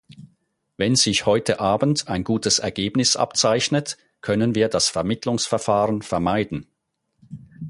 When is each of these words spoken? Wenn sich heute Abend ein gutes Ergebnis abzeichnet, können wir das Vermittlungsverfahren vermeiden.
Wenn 0.77 0.95
sich 0.95 1.27
heute 1.27 1.59
Abend 1.59 2.07
ein 2.07 2.23
gutes 2.23 2.57
Ergebnis 2.57 3.15
abzeichnet, 3.15 3.97
können 4.21 4.55
wir 4.55 4.67
das 4.67 4.89
Vermittlungsverfahren 4.89 6.01
vermeiden. 6.01 6.65